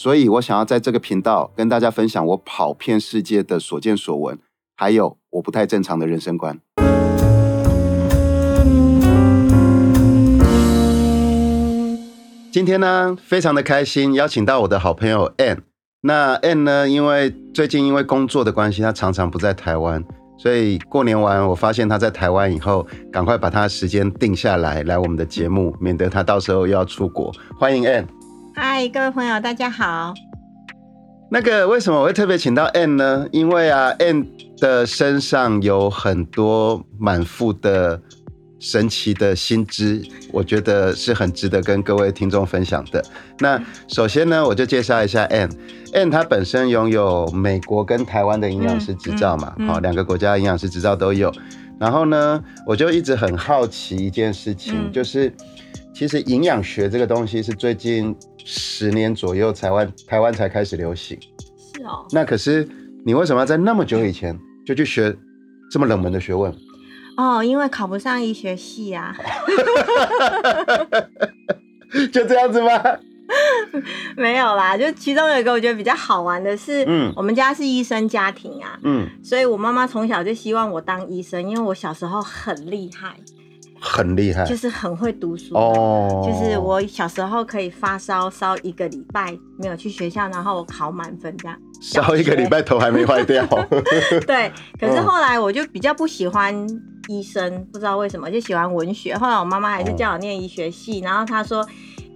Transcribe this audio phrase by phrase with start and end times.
[0.00, 4.38] 所以我想要在这个频道跟大家分享我跑遍世界的所见所闻，
[4.76, 6.56] 还有我不太正常的人生观。
[12.52, 15.62] 今天呢，非常的开心，邀请到我的好朋友 Ann。
[16.02, 20.04] 那 Ann 呢，因为最近因为工作的关系，他常常不在台湾，
[20.38, 27.32] 所以过年完，我发现他在台湾以后，赶快把他时间定下来，来我们的节目，免得他到时候又要出国。
[27.58, 28.06] 欢迎 Ann。
[28.60, 30.12] 嗨，各位朋友，大家好。
[31.30, 33.24] 那个为什么我会特别请到 Ann 呢？
[33.30, 34.26] 因为啊，Ann
[34.58, 38.02] 的身上有很多满腹的
[38.58, 43.00] 神奇的新知，我觉得是很值得跟各位听众分享的。
[43.38, 45.24] 那首先呢，我就介绍一下。
[45.28, 51.32] Ann 她本身拥有美国跟台湾的营养师执照嘛，好，两个国家营养师执照都有。
[51.78, 55.32] 然后呢，我就一直很好奇一件事情，就是
[55.94, 58.14] 其实营养学这个东西是最近。
[58.50, 61.18] 十年左右，台湾台湾才开始流行。
[61.76, 62.06] 是哦。
[62.12, 62.66] 那可是
[63.04, 65.14] 你为什么要在那么久以前就去学
[65.70, 66.50] 这么冷门的学问？
[67.18, 69.14] 哦，因为考不上医学系啊。
[72.10, 72.82] 就这样子吗？
[74.16, 83.14] 没有啦，就其中有一个我觉得比较好玩的是，嗯，我们家是医生家庭啊，嗯，所以我妈妈从小就希望我当医生，因为我小时候很厉害。
[83.80, 86.24] 很厉害，就是很会读书哦。
[86.26, 91.56] 就是我小时候可以发烧烧一个礼拜没有去学校，然后我考满分这样。
[91.80, 93.46] 烧一个礼拜头还没坏掉。
[94.26, 96.54] 对， 可是后来我就比较不喜欢
[97.08, 99.16] 医生，不知道为什么就喜欢文学。
[99.16, 101.66] 后来我妈妈还是叫我念医学系，然后她说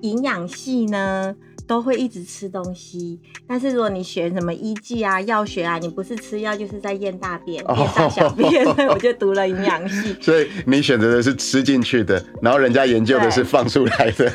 [0.03, 1.35] 营养系呢。
[1.73, 10.15] 都会一直吃东西，但是如果你选什么医技啊、药学啊，你不是吃药就是在验大便、 验大小便，所以我就读了营养系。
[10.21, 14.31] 所以你选择的是吃进去的，然后人家研究的是放出来的，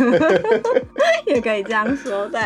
[1.29, 2.41] 也可以这样说，对。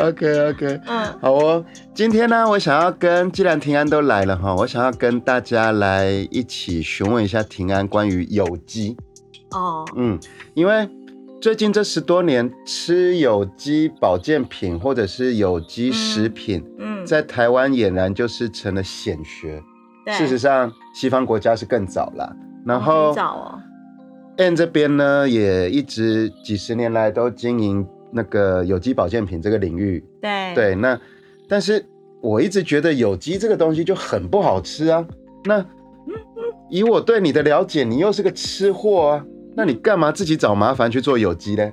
[0.00, 1.62] OK OK，嗯，好哦。
[1.94, 8.96] 今天呢，我想要跟既然平安都来了哈，我想要跟大家来一起询问一下平安关于有机。
[9.50, 10.18] 哦，嗯，
[10.54, 10.88] 因为。
[11.40, 19.62] 最近这十多年，吃有机保健品或者是有机食品，嗯，在台湾俨然就是成了显学。
[20.10, 22.34] 事实上，西方国家是更早了。
[22.64, 23.60] 然后，早哦。
[24.36, 30.02] N 这边呢，也一直几十年来都经营那个有机保健品这个领域。
[30.22, 30.98] 对对，那
[31.46, 31.84] 但是
[32.22, 35.06] 我一直觉得有机这个东西就很不好吃啊。
[35.44, 35.64] 那
[36.70, 39.26] 以我对你的了解，你又是个吃货啊。
[39.56, 41.72] 那你干嘛自己找麻烦去做有机呢？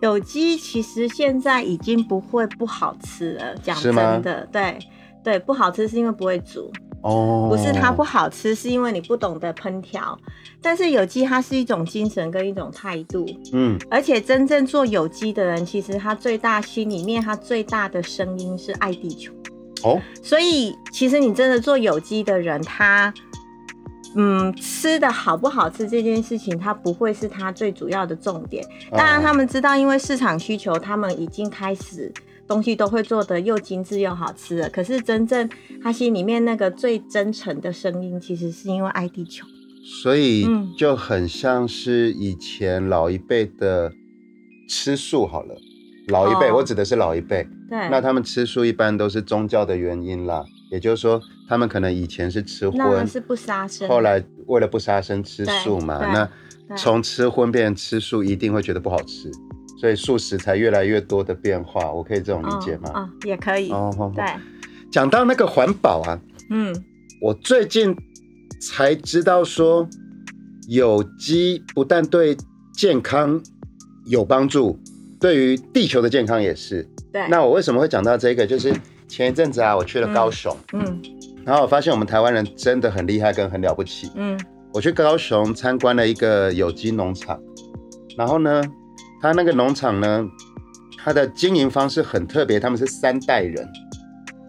[0.00, 4.78] 有机其实现在已经不会不好吃了，讲真的，对
[5.22, 6.72] 对，不好吃是因为不会煮
[7.02, 10.18] 哦，不是它不好吃，是因为你不懂得烹调。
[10.60, 19.32] 但是有机它是一种精神跟一种态度，嗯，而且真正做有机的人，其实他最大心里面他最大的声音是爱地球
[19.84, 23.12] 哦，所以其实你真的做有机的人，他。
[24.14, 28.64] 嗯，吃的好不好吃这件事情，它不会是它最主要的重点。
[28.90, 32.12] 当然，他们知道，因为市场需求，他们已经开始
[32.46, 34.68] 东西都会做的又精致又好吃了。
[34.68, 35.48] 可是，真正
[35.82, 39.46] 他心里面那个最真诚的声音，其实是因为爱地球。
[40.02, 40.46] 所以
[40.78, 43.90] 就很像是以前老一辈的
[44.68, 45.56] 吃素好了，
[46.08, 47.46] 老一辈，我指的是老一辈。
[47.68, 50.44] 对，那他们吃素一般都是宗教的原因啦。
[50.72, 55.98] 也就是说，他们可能以前是吃荤，是不杀生，后来为了不杀生吃素嘛。
[55.98, 59.30] 那从吃荤变成吃素，一定会觉得不好吃，
[59.78, 61.92] 所以素食才越来越多的变化。
[61.92, 62.88] 我可以这种理解吗？
[62.94, 63.70] 啊，也可以。
[63.70, 64.24] 哦，对。
[64.90, 66.74] 讲到那个环保啊，嗯，
[67.20, 67.94] 我最近
[68.58, 69.86] 才知道说，
[70.68, 72.34] 有机不但对
[72.72, 73.38] 健康
[74.06, 74.80] 有帮助，
[75.20, 76.88] 对于地球的健康也是。
[77.12, 77.28] 对。
[77.28, 78.46] 那我为什么会讲到这个？
[78.46, 78.74] 就是。
[79.12, 81.02] 前一阵子啊，我去了高雄，嗯，
[81.44, 84.40] 然后我发现我们台湾人真的很厉害，跟很了不起，嗯，
[84.72, 87.38] 我去高雄参观了一个有机农场，
[88.16, 88.62] 然后呢，
[89.20, 90.26] 他那个农场呢，
[90.96, 93.68] 他的经营方式很特别，他们是三代人，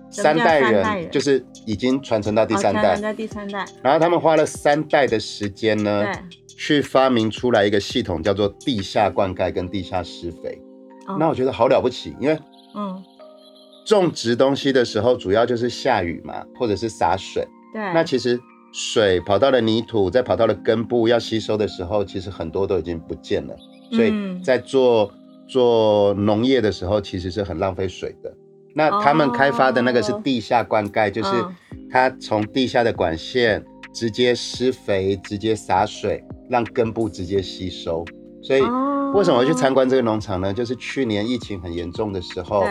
[0.10, 6.06] 三代人就是已经传承到第三代，在第三代，然后他们花了三代的时间呢，
[6.48, 10.62] 去发明出来一个系统，叫做地下灌溉跟地下施肥，
[11.20, 12.40] 那我觉得好了不起，因为，
[12.76, 13.04] 嗯。
[13.86, 17.48] 种植东西的时候，主要就是下雨嘛，或者是洒水。
[17.74, 17.82] 对。
[17.94, 18.40] 那其实
[18.72, 23.56] 水跑到了泥土，再跑到了根部要吸收的时候，其实很多都已经不见了。
[23.92, 24.14] 所以
[24.44, 25.12] 在做
[25.48, 28.34] 做农业的时候，其实是很浪费水的。
[28.76, 31.30] 那他们开发的那个是地下灌溉，就是
[31.92, 33.64] 它从地下的管线
[33.94, 38.04] 直接施肥，直接洒水，让根部直接吸收。
[38.42, 38.62] 所以
[39.14, 40.52] 为什么去参观这个农场呢？
[40.52, 42.66] 就是去年疫情很严重的时候，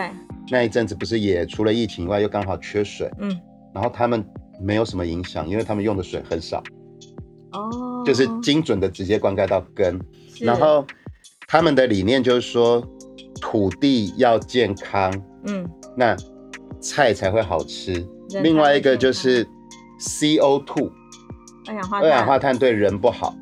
[0.50, 3.10] 那一阵子不是也除了疫情以外，又刚好缺水。
[3.18, 3.40] 嗯，
[3.74, 4.24] 然后他们
[4.60, 6.62] 没有什么影响，因为他们用的水很少。
[7.52, 9.98] 哦，就是精准的直接灌溉到根。
[10.40, 10.86] 然后
[11.46, 12.86] 他们的理念就是说，
[13.40, 15.12] 土地要健康。
[15.46, 15.68] 嗯。
[15.94, 16.16] 那
[16.80, 18.06] 菜才会好吃。
[18.42, 19.46] 另外一个就是
[19.98, 20.90] C O two，
[21.68, 23.36] 二氧化二氧化碳对人不好，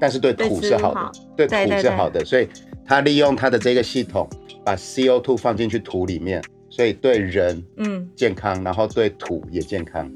[0.00, 2.24] 但是对土是好的，对土是好的。
[2.24, 2.48] 所以
[2.84, 4.28] 他利用他的这个系统，
[4.70, 10.08] 把 C O two 放进去土里面，所以对人嗯健康，然后对土也健康。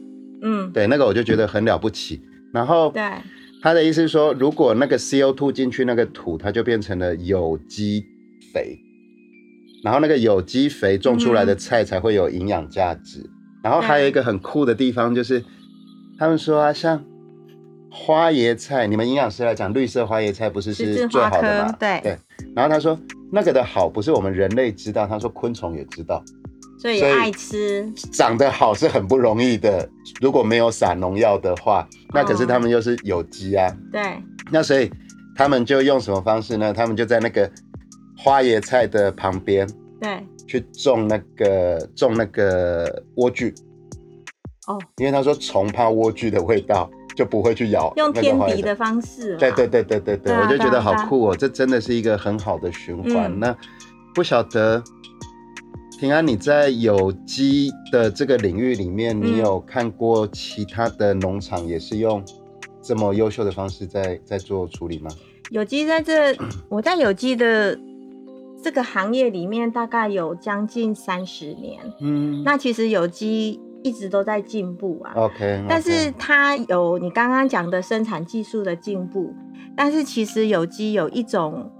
[0.42, 2.22] 嗯，对，那个我就觉得很了不起。
[2.52, 3.02] 然后对
[3.60, 8.06] 他的意思是说，如果那个 C O two 进去那个土，它就变成了有机
[8.52, 8.78] 肥。
[9.82, 13.28] 然后那个有机肥种出来的菜才会有营养价值。
[13.60, 15.44] 然后还有一个很酷的地方就是，
[16.16, 17.04] 他们说啊，像
[17.90, 21.76] 花椰菜，你们营养师来讲，绿色花椰菜不是是最好的吗？
[21.80, 22.16] 对对。
[22.54, 22.96] 然后他说
[23.34, 26.22] 那个的好不是我们人类知道，他说昆虫也知道，
[26.78, 27.92] 所以爱吃。
[28.12, 29.88] 长得好是很不容易的，
[30.20, 33.68] 如果没有撒农药的话，那可是他们又是有机啊。
[33.90, 34.00] 对。
[34.50, 34.90] 那所以
[35.34, 36.72] 他们就用什么方式呢？
[36.72, 37.50] 他们就在那个。
[38.16, 39.68] 花椰菜的旁边，
[40.00, 43.52] 对，去种那个种那个莴苣，
[44.66, 47.92] 哦，因为他说虫怕莴苣的味道，就不会去咬。
[47.96, 53.38] 用天敌的方式，对对对对对对，我就觉得好酷哦，这真的是一个很好的循环。
[53.38, 53.56] 那
[54.14, 54.82] 不晓得，
[55.98, 62.24] 平安你在有机的这个领域里面，你有看过其他的农场也是用
[62.82, 65.10] 这么优秀的方式在在做处理吗？
[65.50, 66.36] 有机在这，
[66.68, 67.78] 我在有机的。
[68.62, 75.12] 这个行业里面大概有将近三十年，嗯，那其实有机一直都在进步啊。
[75.14, 79.32] OK，但是它有你刚刚讲的生产技术的进步，
[79.76, 81.70] 但是其实有机有一种，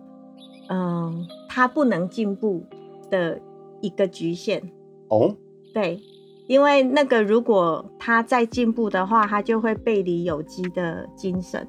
[0.68, 2.64] 嗯，它不能进步
[3.10, 3.40] 的
[3.80, 4.62] 一个局限。
[5.08, 5.34] 哦，
[5.72, 5.98] 对，
[6.46, 11.66] 因为那个如果它再进步的话，它就会背离有机的精神。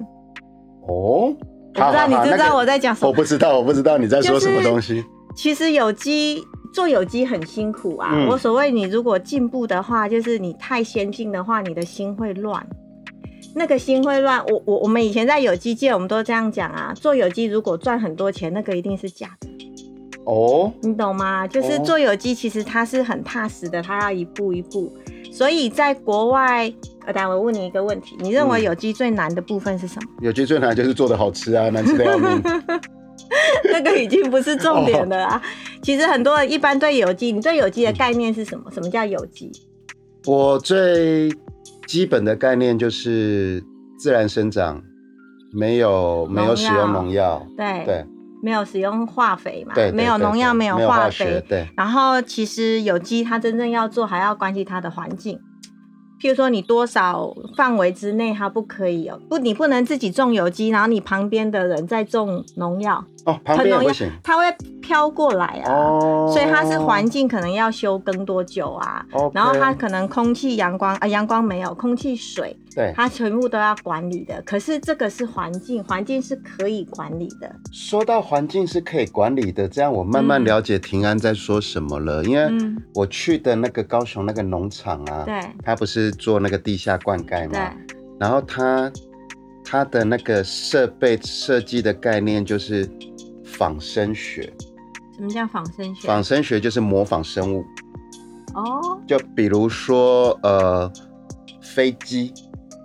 [0.87, 1.33] 哦。
[1.77, 3.09] 我不知道你知道我在讲什么？
[3.09, 5.03] 我不知道，我不知道你在说什么东西。
[5.35, 6.41] 其实有机
[6.75, 8.27] 做有机很辛苦啊。
[8.29, 12.67] 我所谓你如果进步的话，就是你太先进的话，你的心会乱。
[13.55, 14.45] 那个心会乱。
[14.47, 16.93] 我我我们以前在有机界，我们都这样讲啊。
[16.93, 19.47] 做有机如果赚很多钱，那个一定是假的。
[20.25, 21.47] 哦，你懂吗？
[21.47, 24.93] 就是做有机，其实它是很踏实的，它要一步一步。
[25.31, 26.69] 所以在国外。
[27.05, 30.09] 呃，但我问你一个问题，你认为有机最难的部分是什么？
[30.21, 32.41] 有机最难就是做的好吃啊，难吃的要命。
[33.71, 35.41] 那个已经不是重点了啊。
[35.81, 38.71] 其实很多人一般对有机，你对有机的概念是什么？
[38.71, 39.51] 什么叫有机？
[40.25, 41.31] 我最
[41.87, 43.63] 基本的概念就是
[43.99, 44.81] 自然生长，
[45.51, 48.05] 没有没有使用农药，对对，
[48.41, 51.67] 没有使用化肥嘛，对，没有农药，没有化肥，对。
[51.77, 55.39] 然后其实有机它真正要做，还要关系它的环境。
[56.25, 59.19] 譬如说，你多少范围之内它不可以哦？
[59.29, 64.43] 不，你不能自己种有机，然后你旁边的人在种农药哦，旁边不行，它会
[64.81, 65.71] 飘过来啊。
[65.71, 69.05] 哦，所以它是环境可能要休耕多久啊？
[69.11, 74.41] 哦，然后它可能空气、阳光啊，阳光没有，空气、水，对，它全部都要管理的。
[74.43, 77.53] 可是这个是环境，环境是可以管理的。
[77.71, 82.23] 说到环境是可以管理的，这样我慢慢了解平安在说什么了。
[82.23, 82.47] 因为
[82.93, 86.05] 我去的那个高雄那个农场啊，对，它不是。
[86.15, 87.73] 做那个地下灌溉嘛？
[88.19, 88.91] 然后它
[89.63, 92.89] 它的那个设备设计的概念就是
[93.57, 94.53] 仿生学。
[95.15, 96.07] 什么叫仿生学？
[96.07, 97.63] 仿生学就是模仿生物。
[98.53, 98.99] 哦。
[99.07, 100.91] 就比如说呃，
[101.61, 102.33] 飞机。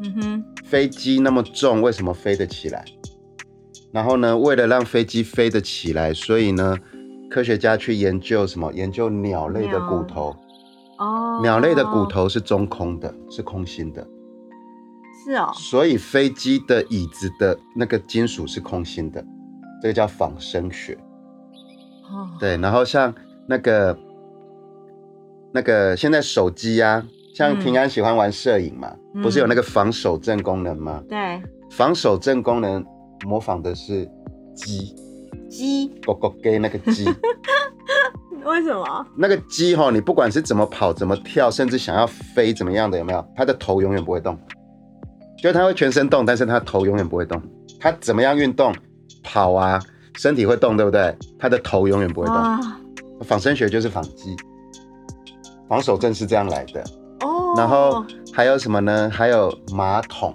[0.02, 0.44] 嗯哼。
[0.64, 2.84] 飞机那么重，为什么飞得起来？
[3.92, 6.76] 然后呢，为了让飞机飞得起来，所以呢，
[7.28, 8.72] 科学家去研究什么？
[8.72, 10.36] 研究鸟类的骨头。
[10.98, 14.06] 哦，鸟类的骨头是中空的，是空心的，
[15.24, 15.50] 是哦。
[15.54, 19.24] 所以飞机的椅子的那个金属是空心的，
[19.80, 20.96] 这个叫仿生学。
[22.04, 22.56] 哦，对。
[22.56, 23.14] 然后像
[23.46, 23.99] 那个
[25.52, 31.02] 那个现在手机啊，像平安喜欢玩摄影嘛，不是有那个防手震功能吗？
[31.08, 32.84] 对，防手震功能
[33.26, 34.08] 模仿的是
[34.54, 34.94] 鸡，
[35.49, 37.04] 鸡，狗狗给那个鸡。
[38.42, 39.06] 为什么？
[39.16, 43.25] 那个鸡哈，你不管是怎么跑、怎么跳，甚至想要飞怎么样的，有没有？
[43.37, 44.37] 它的头永远不会动，
[45.42, 47.40] 就它会全身动，但是它头永远不会动。
[47.78, 48.75] 它怎么样运动、
[49.22, 49.80] 跑啊，
[50.16, 51.16] 身体会动，对不对？
[51.38, 52.36] 它的头永远不会动。
[53.24, 54.34] 仿生学就是仿鸡，
[55.68, 56.82] 防守阵是这样来的。
[57.20, 57.54] 哦。
[57.56, 59.10] 然后还有什么呢？
[59.12, 60.34] 还有马桶。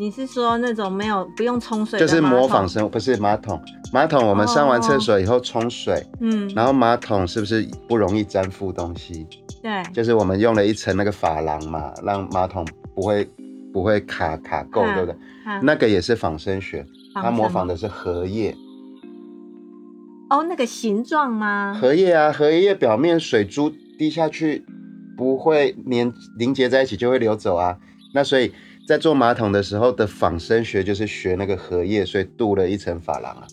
[0.00, 2.00] 你是说那种没有不用冲水？
[2.00, 3.60] 就是模仿生，不是马桶。
[3.92, 9.26] 马桶我们上完厕所以后冲水，嗯，然后马桶是不是不容易粘附东西？
[9.62, 13.30] 对，就是我们用了一层那个珐琅嘛，让马桶不会
[13.70, 15.16] 不会卡卡垢，对不对？
[15.62, 18.56] 那个也是仿生学，它模仿的是荷叶。
[20.30, 21.76] 哦，那个形状吗？
[21.78, 24.64] 荷叶啊，荷叶表面水珠滴下去
[25.16, 27.78] 不会粘凝结在一起，就会流走啊。
[28.14, 28.52] 那所以
[28.88, 33.46] 在做马桶的时候的仿生学就是学那个荷叶，所以镀了一层珐琅啊。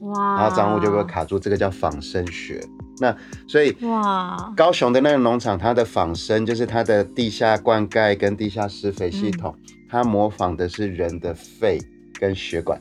[0.00, 0.36] 哇！
[0.40, 2.60] 然后脏物就会卡住，这个叫仿生学。
[2.98, 3.14] 那
[3.46, 9.54] 所以哇，高雄的那个农场，它的仿生就是它的地下灌溉跟地下施肥系统，
[9.90, 11.78] 它模仿的是人的肺
[12.22, 12.80] 跟血管。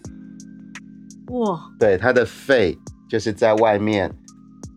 [1.32, 1.60] 哇！
[1.80, 2.78] 对，它的肺
[3.10, 4.10] 就是在外面。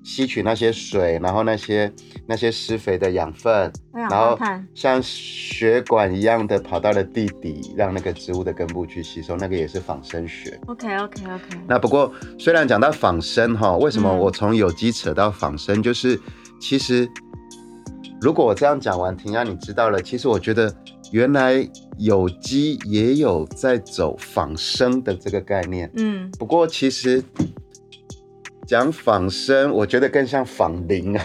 [0.06, 1.90] 吸取那些水，然后那些
[2.28, 4.38] 那些施肥的养分，然后
[4.74, 10.60] 像血管一样的跑到了地底，让那个植物的根部去吸收，那个也是仿生学。
[10.66, 11.58] OK OK OK。
[11.66, 15.82] 那不过虽然讲到仿生哈，为什么我从有机扯到仿生？
[15.82, 16.20] 就是
[16.60, 17.08] 其实
[18.20, 20.70] 如果我这样讲完，婷安你知道了，其实我觉得
[21.12, 21.66] 原来
[21.98, 25.90] 有机也有在走仿生的这个概念。
[25.96, 26.30] 嗯。
[26.38, 27.22] 不过其实。
[28.66, 31.22] 讲仿生，我觉得更像仿灵啊，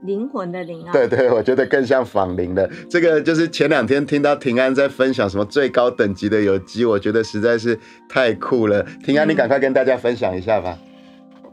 [0.00, 0.92] 灵魂的灵啊。
[0.92, 2.66] 对对，我觉得更像仿灵的。
[2.88, 8.82] 这个就是前两天听到平安在分享什么最高等级的有机，我觉得实在是太酷了。
[9.04, 10.78] 平安，你赶快跟大家分享一下吧。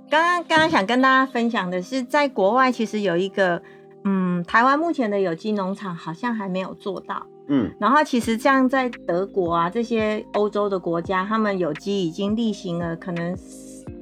[0.10, 3.62] 刚刚刚刚想跟大家分享的是，在国外其实有一个，
[4.06, 7.28] 嗯，台湾目前的有机农场好像还没有做到。
[7.48, 13.36] 嗯，然后其实像在德国啊这些欧洲的国家，他们有机已经例行了，可能。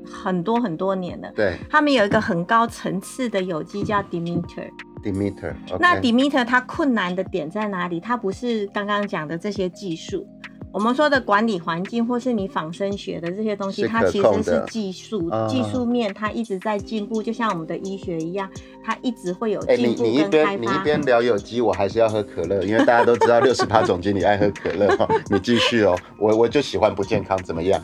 [0.05, 4.69] 很多很多年了，对，他们有一个很高层次的有机叫 Demeter。
[5.03, 8.00] Demeter，那 Demeter 它困难的点在哪里？
[8.00, 10.25] 它不是刚刚讲的这些技术。
[10.74, 18.50] 我们说的管理环境，或是你仿生学的这些东西，它其实是技术，技术面它一直在进步，就像我们的医学一样，
[18.84, 20.60] 它一直会有进步你一边。
[20.60, 25.08] 你一边聊有机，我还是要喝可乐，因为大家都知道六十趴总经理爱喝可乐哈。
[25.30, 27.80] 你继续哦，我我就喜欢不健康，怎么样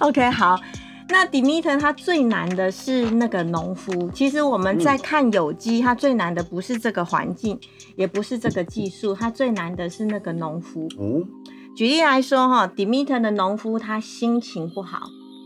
[0.00, 0.58] ？OK，好。
[1.12, 4.10] 那 Demeter 它最难的是那个农夫。
[4.14, 7.60] 其实我们在看有机，它最难的不是这个环境，
[7.96, 10.88] 也不是这个技术，它最难的是那个农夫。
[10.96, 11.20] 哦，
[11.76, 15.00] 举例来说哈，Demeter 的农夫他心情不好，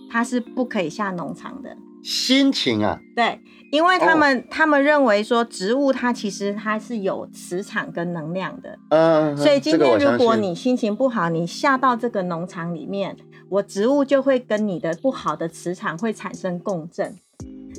[0.08, 1.76] 他是不可以下农场的。
[2.00, 3.00] 心情啊？
[3.16, 3.40] 对，
[3.72, 8.78] 因为他们他们认为说植物它其实它是有磁场跟能量的。
[8.90, 13.16] 嗯，所以今天如果你心情不好，你下到这个农场里面。
[13.48, 17.14] 我植物就会跟你的不好的磁场会产生共振，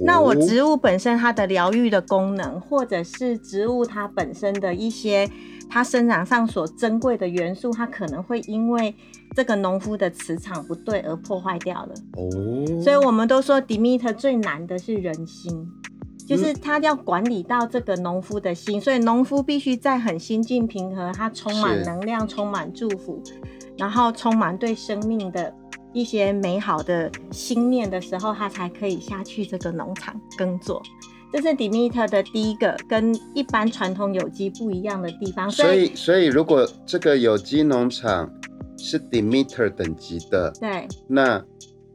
[0.04, 5.30] 那我植物本身它的疗愈的功能，或者是植物它本身的一些
[5.70, 8.96] 它生长上所珍贵的元素，它可能会因为
[9.36, 11.94] 这个农夫的磁场不对而破坏掉了。
[12.14, 15.68] 哦，所以我们都说 Demeter 最难的是人心，
[16.26, 23.22] 就是他要管理到这个农夫的心，所以农夫必须在很心境平和，他充满能量，充满祝福。
[23.78, 25.54] 然后充满对生命的
[25.94, 30.82] 一些美好的心念的时候，他才可以下去这个农场耕作。
[31.32, 35.50] 这是 Demeter 的第一个跟一般传统有机不一样的地方。
[35.52, 38.32] 所以，所以如果这个有机农场
[38.78, 41.44] 是 Demeter 等级的，对，那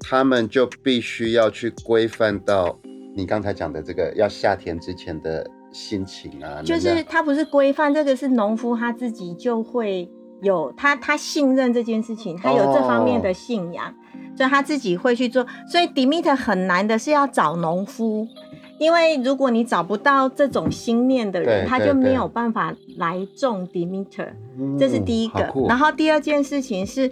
[0.01, 2.79] 他们就必须要去规范到
[3.17, 6.62] 你刚才讲的这个要下田之前的心情啊。
[6.62, 10.11] 就是他不是规范，这个是农夫他自己就会。
[10.43, 13.95] 有他，他信任这件事情，他有这方面的信仰，
[14.37, 15.47] 所以他自己会去做。
[15.67, 18.29] 所以 Demeter 很难的是要找农夫，
[18.79, 24.33] 因为如果你找不到这种心念的人，他就没有办法来种 Demeter。
[24.79, 25.53] 这是第一个。
[25.69, 27.11] 然后第二件事情是。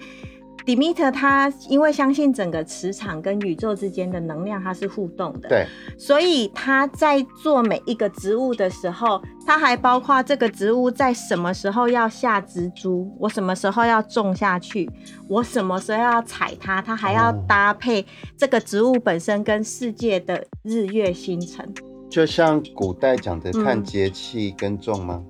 [0.67, 5.67] Demeter 他因为相信整个磁场跟宇宙之间的能量它是互动的，对，
[5.99, 14.91] 所以他在做每一个植物的时候，他还包括这个植物在什么时候要下植株，我什么时候要种下去，
[15.29, 18.05] 我什么时候要采它，他还要搭配
[18.37, 21.67] 这个植物本身跟世界的日月星辰，
[22.11, 25.23] 就像古代讲的看节气跟种吗？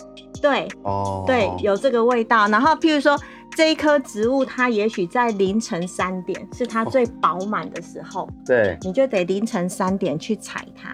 [0.43, 2.49] 对，哦，对，有这个味道。
[2.49, 3.19] 然后譬如说。
[3.61, 10.91] 这一棵植物它也许在凌晨三点是它最饱满的时候，对，你就得凌晨三点去采它。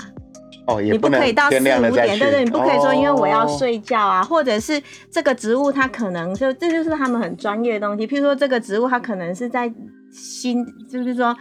[0.66, 9.72] 哦，你不可以到四五点，对对，你不可以说因为我要睡觉啊，或者是这个植物它可能就这就是他们很专业的东西，譬如说这个植物它可能是在
[10.10, 11.36] 新，就是说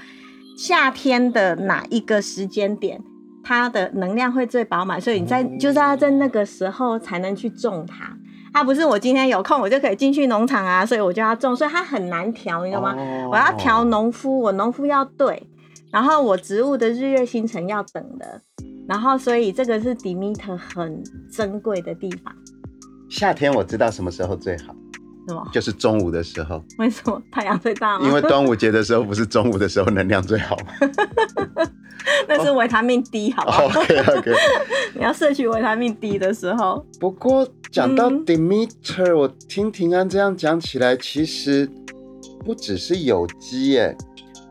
[0.55, 3.01] 夏天的哪一个时间点，
[3.43, 8.15] 它的能量会最饱满，所以你在就是要在那个时候才能去种它，
[8.55, 12.95] 它不是我今天有空我就可以进去农场啊，所以我就要种，所以它很难调，你知道吗？
[13.29, 15.49] 我要调农夫，我农夫要对，
[15.91, 18.41] 然后我植物的日月星辰要等的。
[18.87, 22.33] 然后，所以这个是 Demeter 很珍贵的地方。
[23.09, 24.73] 夏天我知道什么时候最好，
[25.27, 25.49] 是吗？
[25.51, 26.63] 就是中午的时候。
[26.77, 28.07] 为什么太阳最大吗？
[28.07, 31.67] 因为端午节的时候不是中午的时候能量最好吗？
[32.27, 34.31] 那是维他命 D，好不好？OK OK。
[34.95, 36.85] 你要摄取维他命 D 的时候。
[36.99, 41.69] 不过讲到 Demeter，我听平安这样讲起来，其实
[42.43, 43.95] 不只是有机耶。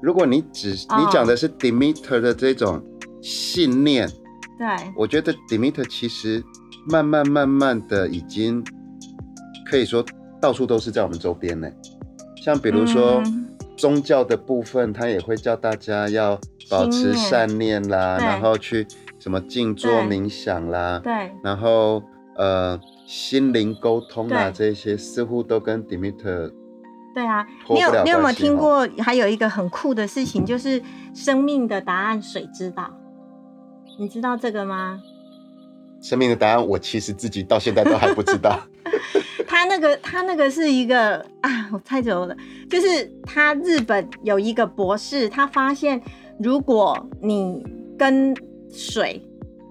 [0.02, 2.82] 如果你只你讲的是 Demeter 的这种
[3.22, 4.08] 信念。
[4.56, 6.42] 对，我觉得 Demeter 其实
[6.88, 8.62] 慢慢慢慢的已经
[9.68, 10.04] 可以说
[10.40, 11.68] 到处都是在我们周边呢。
[12.44, 13.22] 像比如说
[13.76, 16.38] 宗教的部分，他也会叫大家要
[16.71, 18.87] 保持善念啦，然后去
[19.19, 22.02] 什么静坐冥想啦，对，然后
[22.37, 26.52] 呃心灵沟通啊这些似乎都跟 Demeter
[27.14, 28.88] 对啊，你有你有没有听过？
[28.99, 30.83] 还有一个很酷的事情，就是
[31.14, 32.90] 生命的答案，谁知道？
[33.99, 35.00] 你知道这个吗？
[36.00, 38.59] 生命的答案，我其实自己到现在都还不知道。
[39.54, 42.37] 他那个，他那个是一个啊，我太久了。
[42.68, 46.02] 就是他日本有一个博士，他发现，
[46.40, 47.64] 如果你
[47.96, 48.34] 跟
[48.68, 49.25] 水，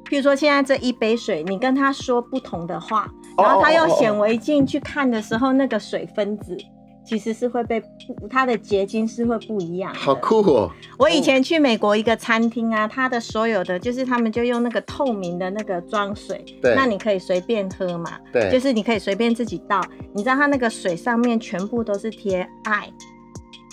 [0.06, 6.58] 譬如说现在这一杯水，你跟他说不同的话，然后他用显微镜去看的时候，那个水分子。
[7.06, 7.84] 其实是会被
[8.30, 10.72] 它的结晶是会不一样，好酷哦！
[10.98, 19.82] 我以前去美国一个餐厅啊，它的所有的就是他们就用那个透明的那个装水，对，那你可以随便喝嘛，对，就是你可以随便自己倒。
[20.14, 22.90] 你知道它那个水上面全部都是贴爱、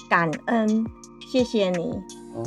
[0.08, 0.84] 感恩、
[1.30, 1.98] 谢谢你，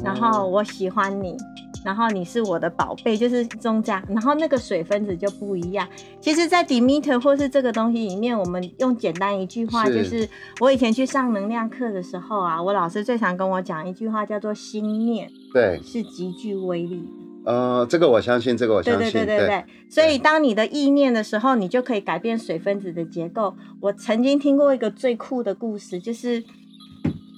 [0.04, 1.38] 然后我喜欢你。
[1.84, 5.88] 然后你是我的宝贝，就是中家，然后那个水分子就不一样。
[6.22, 10.28] 其实，在 Demeter 或是这个东西里面，我们用简单一句话，就是
[10.60, 17.08] 我以前去上能量课的时候啊，我老师最常跟我讲一句话，叫做心念，对，是极具威力。
[17.46, 19.12] 呃，这个我相信，这个我相信。
[19.12, 19.66] 对对对对对。
[19.90, 23.54] 所以，当你的意念的时候，你就可以改变水分子的结构。
[23.82, 26.42] 我曾经听过一个最酷的故事，就是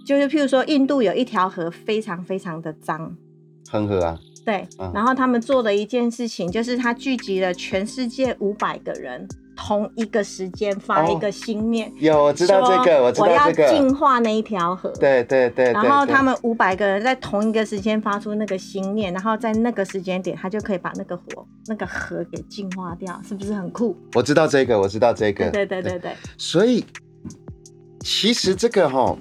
[0.05, 3.17] 就是譬如说，印度有一条河非常非常的脏，
[3.67, 4.19] 恒河啊。
[4.45, 11.91] 对，然后他们做的一件事情就是，他聚集了全世界五百个人，同一个时间发一个心念。
[11.97, 13.63] 有，我知道这个，我知道这个。
[13.63, 14.91] 我要净化那一条河。
[14.99, 15.73] 对对对。
[15.73, 21.23] 然后他们五百个人在同一个时间发出那个心念，然后在那个时间点，他就可以把那个火、
[21.65, 23.97] 那个河给净化掉，是不是很酷？
[24.13, 25.49] 我知道这个，我知道这个。
[25.49, 26.11] 对对对对。
[26.37, 26.85] 所以，
[28.01, 29.17] 其实这个哈，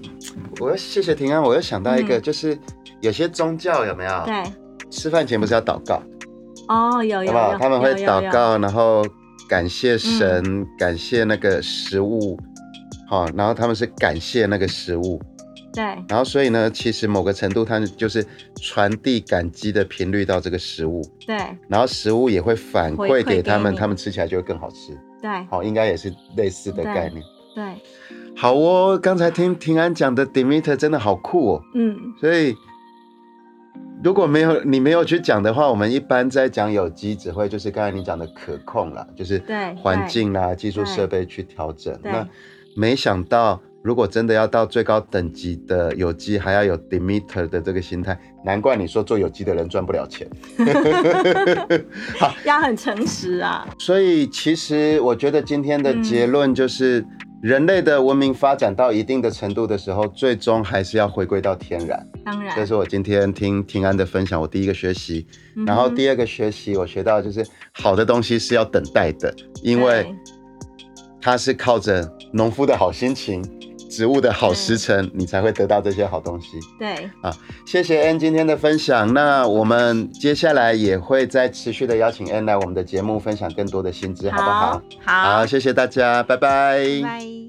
[0.61, 2.59] 我要谢谢平安，我又想到一个，就是
[3.01, 4.23] 有些宗教有没有？
[4.27, 4.43] 对。
[4.95, 6.01] 吃饭前不是要祷告？
[6.69, 9.05] 哦，有有有，他们会祷告，然后
[9.49, 12.39] 感谢神，感谢那个食物，
[13.09, 15.21] 好，然后他们是感谢那个食物，
[15.75, 18.25] 对，然后所以呢，其实某个程度，它就是
[18.63, 21.37] 传递感激的频率到这个食物，对，
[21.69, 27.23] 然后食物也会反馈给他们，他们吃起来就会更好吃，对，好，应该也是类似的概念，
[27.55, 27.65] 对，
[28.35, 32.57] 好哦，刚才听平安讲的 Demeter 真的好酷哦，嗯，所以。
[34.05, 39.43] 如果没有你没有去讲的话，我们一般在讲有机只会就是刚才你讲的可控啦，就是
[39.83, 41.99] 环境啦、技术设备去调整。
[42.03, 42.29] 那
[42.77, 50.29] 没想到，如果真的要到最高等级的有机，还要有 Demeter 的这个心态，难怪你说做有机的人赚不了钱。
[52.19, 53.67] 好，要很诚实啊。
[53.81, 57.03] 所以其实我觉得今天的结论就是。
[57.45, 62.09] 人类的文明发展到一定的程度的时候，最终还是要回归到天然。
[62.25, 65.27] 当然，这是我今天听平安的分享，我第一个学习。
[65.67, 69.31] 然后第二个学习，我学到就是好的东西是要等待的，
[69.63, 70.11] 因为
[71.21, 73.45] 它是靠着农夫的好心情。
[73.95, 76.59] 植物的好时辰，你才会得到这些好东西。
[76.79, 77.33] 对，啊，
[77.65, 79.15] 谢谢 N 今天的分享。
[79.15, 84.83] 那我们接下来也会再持续的邀请 N 来我们的节目，分享更多的新知，好不好？
[85.05, 86.79] 好，好，谢谢大家，拜拜。
[87.03, 87.44] 拜。